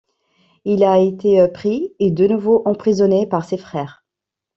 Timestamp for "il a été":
0.65-1.47